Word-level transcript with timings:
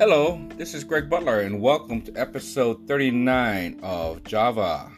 Hello, 0.00 0.40
this 0.54 0.74
is 0.74 0.84
Greg 0.84 1.10
Butler, 1.10 1.40
and 1.40 1.60
welcome 1.60 2.00
to 2.02 2.12
episode 2.14 2.86
39 2.86 3.80
of 3.82 4.22
Java. 4.22 4.92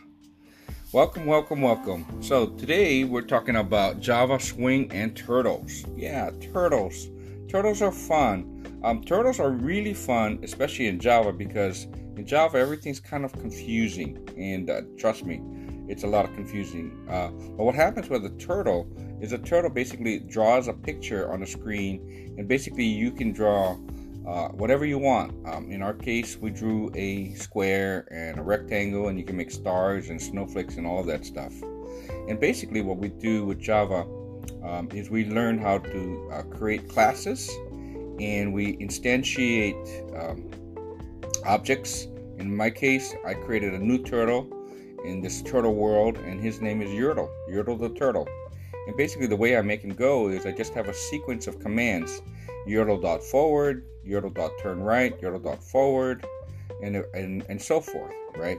Welcome, 0.92 1.24
welcome, 1.24 1.62
welcome. 1.62 2.04
So, 2.22 2.48
today 2.48 3.04
we're 3.04 3.22
talking 3.22 3.56
about 3.56 4.00
Java 4.00 4.38
Swing 4.38 4.92
and 4.92 5.16
turtles. 5.16 5.86
Yeah, 5.96 6.28
turtles. 6.52 7.08
Turtles 7.48 7.80
are 7.80 7.92
fun. 7.92 8.78
Um, 8.84 9.02
turtles 9.02 9.40
are 9.40 9.48
really 9.48 9.94
fun, 9.94 10.38
especially 10.42 10.88
in 10.88 11.00
Java, 11.00 11.32
because 11.32 11.84
in 12.16 12.26
Java 12.26 12.58
everything's 12.58 13.00
kind 13.00 13.24
of 13.24 13.32
confusing, 13.32 14.28
and 14.36 14.68
uh, 14.68 14.82
trust 14.98 15.24
me, 15.24 15.40
it's 15.88 16.04
a 16.04 16.08
lot 16.08 16.26
of 16.26 16.34
confusing. 16.34 17.06
Uh, 17.08 17.28
but 17.56 17.64
what 17.64 17.74
happens 17.74 18.10
with 18.10 18.26
a 18.26 18.36
turtle 18.36 18.86
is 19.22 19.32
a 19.32 19.38
turtle 19.38 19.70
basically 19.70 20.18
draws 20.18 20.68
a 20.68 20.74
picture 20.74 21.32
on 21.32 21.40
the 21.40 21.46
screen, 21.46 22.34
and 22.36 22.46
basically 22.46 22.84
you 22.84 23.10
can 23.10 23.32
draw 23.32 23.78
uh, 24.26 24.48
whatever 24.48 24.84
you 24.84 24.98
want. 24.98 25.32
Um, 25.46 25.70
in 25.70 25.82
our 25.82 25.94
case, 25.94 26.36
we 26.36 26.50
drew 26.50 26.90
a 26.94 27.34
square 27.34 28.06
and 28.10 28.38
a 28.38 28.42
rectangle, 28.42 29.08
and 29.08 29.18
you 29.18 29.24
can 29.24 29.36
make 29.36 29.50
stars 29.50 30.10
and 30.10 30.20
snowflakes 30.20 30.76
and 30.76 30.86
all 30.86 31.02
that 31.04 31.24
stuff. 31.24 31.52
And 32.28 32.38
basically, 32.38 32.82
what 32.82 32.98
we 32.98 33.08
do 33.08 33.44
with 33.44 33.58
Java 33.58 34.06
um, 34.62 34.88
is 34.92 35.10
we 35.10 35.26
learn 35.26 35.58
how 35.58 35.78
to 35.78 36.30
uh, 36.32 36.42
create 36.42 36.88
classes 36.88 37.50
and 38.20 38.52
we 38.52 38.76
instantiate 38.76 39.84
um, 40.18 40.50
objects. 41.46 42.06
In 42.38 42.54
my 42.54 42.70
case, 42.70 43.14
I 43.26 43.34
created 43.34 43.74
a 43.74 43.78
new 43.78 43.98
turtle 44.02 44.48
in 45.04 45.22
this 45.22 45.40
turtle 45.42 45.74
world, 45.74 46.18
and 46.18 46.40
his 46.40 46.60
name 46.60 46.82
is 46.82 46.90
Yertle, 46.90 47.30
Yertle 47.50 47.78
the 47.78 47.90
turtle. 47.90 48.28
And 48.86 48.96
basically, 48.96 49.26
the 49.26 49.36
way 49.36 49.56
I 49.56 49.62
make 49.62 49.82
him 49.82 49.94
go 49.94 50.28
is 50.28 50.44
I 50.44 50.52
just 50.52 50.74
have 50.74 50.88
a 50.88 50.94
sequence 50.94 51.46
of 51.46 51.58
commands 51.60 52.20
Yertle 52.66 53.00
dot 53.00 53.22
forward, 53.22 53.84
Yertle 54.06 54.34
dot 54.34 54.52
turn 54.60 54.80
right, 54.80 55.18
Yertle 55.20 55.42
dot 55.42 55.62
forward, 55.62 56.24
and, 56.82 56.96
and, 57.14 57.44
and 57.48 57.60
so 57.60 57.80
forth, 57.80 58.14
right? 58.36 58.58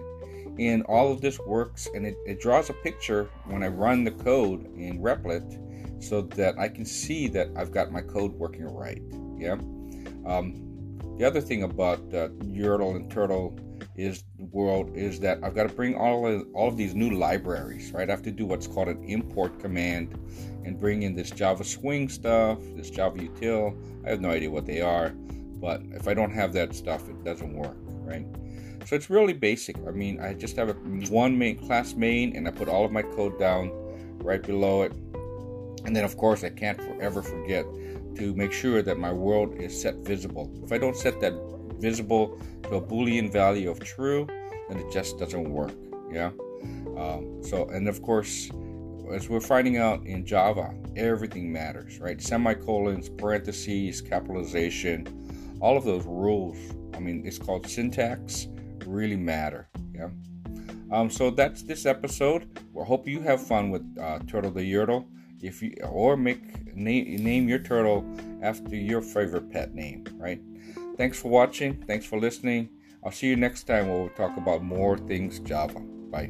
And 0.59 0.83
all 0.83 1.11
of 1.11 1.21
this 1.21 1.39
works 1.39 1.87
and 1.93 2.05
it, 2.05 2.15
it 2.25 2.39
draws 2.39 2.69
a 2.69 2.73
picture 2.73 3.29
when 3.45 3.63
I 3.63 3.67
run 3.67 4.03
the 4.03 4.11
code 4.11 4.65
in 4.77 4.99
Replit 4.99 6.03
so 6.03 6.21
that 6.21 6.57
I 6.59 6.67
can 6.67 6.85
see 6.85 7.27
that 7.29 7.49
I've 7.55 7.71
got 7.71 7.91
my 7.91 8.01
code 8.01 8.33
working 8.33 8.65
right. 8.65 9.01
Yeah. 9.37 9.53
Um, 10.25 10.97
the 11.17 11.25
other 11.25 11.41
thing 11.41 11.63
about 11.63 11.99
uh, 12.13 12.29
Yertle 12.43 12.95
and 12.95 13.09
Turtle 13.09 13.57
is 13.95 14.23
world 14.37 14.95
is 14.95 15.19
that 15.19 15.39
I've 15.43 15.53
got 15.53 15.67
to 15.67 15.73
bring 15.73 15.95
all 15.95 16.25
of 16.25 16.47
all 16.53 16.67
of 16.67 16.77
these 16.77 16.95
new 16.95 17.11
libraries, 17.11 17.91
right? 17.91 18.09
I 18.09 18.11
have 18.11 18.23
to 18.23 18.31
do 18.31 18.45
what's 18.45 18.67
called 18.67 18.87
an 18.87 19.03
import 19.03 19.59
command 19.59 20.17
and 20.63 20.79
bring 20.79 21.03
in 21.03 21.15
this 21.15 21.31
Java 21.31 21.63
Swing 21.63 22.07
stuff, 22.07 22.59
this 22.75 22.89
Java 22.89 23.17
util. 23.17 23.75
I 24.05 24.09
have 24.09 24.21
no 24.21 24.29
idea 24.29 24.49
what 24.49 24.65
they 24.65 24.81
are, 24.81 25.09
but 25.09 25.81
if 25.91 26.07
I 26.07 26.13
don't 26.13 26.31
have 26.31 26.53
that 26.53 26.73
stuff, 26.73 27.09
it 27.09 27.23
doesn't 27.23 27.53
work, 27.53 27.77
right? 28.03 28.25
So 28.85 28.95
it's 28.95 29.09
really 29.09 29.33
basic. 29.33 29.77
I 29.87 29.91
mean, 29.91 30.19
I 30.19 30.33
just 30.33 30.55
have 30.55 30.69
a 30.69 30.73
one 30.73 31.37
main 31.37 31.57
class 31.57 31.93
main, 31.93 32.35
and 32.35 32.47
I 32.47 32.51
put 32.51 32.67
all 32.67 32.85
of 32.85 32.91
my 32.91 33.03
code 33.03 33.37
down 33.37 33.71
right 34.19 34.41
below 34.41 34.83
it. 34.83 34.93
And 35.85 35.95
then, 35.95 36.03
of 36.03 36.17
course, 36.17 36.43
I 36.43 36.49
can't 36.49 36.81
forever 36.81 37.21
forget 37.21 37.65
to 38.15 38.35
make 38.35 38.51
sure 38.51 38.81
that 38.81 38.97
my 38.97 39.11
world 39.11 39.55
is 39.55 39.79
set 39.79 39.95
visible. 39.97 40.51
If 40.63 40.71
I 40.71 40.77
don't 40.77 40.95
set 40.95 41.19
that 41.21 41.33
visible 41.79 42.39
a 42.73 42.81
boolean 42.81 43.31
value 43.31 43.69
of 43.69 43.79
true, 43.79 44.27
then 44.69 44.77
it 44.77 44.91
just 44.91 45.17
doesn't 45.17 45.49
work. 45.51 45.73
Yeah. 46.11 46.31
Um, 46.97 47.41
so, 47.43 47.67
and 47.69 47.87
of 47.87 48.01
course, 48.01 48.49
as 49.11 49.29
we're 49.29 49.41
finding 49.41 49.77
out 49.77 50.05
in 50.05 50.25
Java, 50.25 50.73
everything 50.95 51.51
matters, 51.51 51.99
right? 51.99 52.21
Semicolons, 52.21 53.09
parentheses, 53.09 54.01
capitalization, 54.01 55.57
all 55.59 55.77
of 55.77 55.83
those 55.83 56.05
rules. 56.05 56.57
I 56.93 56.99
mean, 56.99 57.23
it's 57.25 57.37
called 57.37 57.67
syntax, 57.67 58.47
really 58.85 59.17
matter. 59.17 59.69
Yeah. 59.93 60.09
Um, 60.91 61.09
so 61.09 61.29
that's 61.29 61.63
this 61.63 61.85
episode. 61.85 62.59
We 62.73 62.83
hope 62.83 63.07
you 63.07 63.21
have 63.21 63.45
fun 63.45 63.69
with 63.69 63.83
uh, 63.99 64.19
Turtle 64.27 64.51
the 64.51 64.61
Yertle. 64.61 65.05
If 65.41 65.61
you 65.61 65.73
or 65.89 66.17
make 66.17 66.75
name, 66.75 67.23
name 67.23 67.49
your 67.49 67.59
turtle 67.59 68.05
after 68.41 68.75
your 68.75 69.01
favorite 69.01 69.49
pet 69.51 69.73
name, 69.73 70.05
right? 70.17 70.39
Thanks 71.01 71.19
for 71.19 71.29
watching. 71.29 71.83
Thanks 71.87 72.05
for 72.05 72.19
listening. 72.19 72.69
I'll 73.03 73.11
see 73.11 73.25
you 73.25 73.35
next 73.35 73.63
time 73.63 73.87
where 73.87 74.01
we'll 74.01 74.09
talk 74.09 74.37
about 74.37 74.61
more 74.61 74.99
things 74.99 75.39
Java. 75.39 75.79
Bye. 75.79 76.29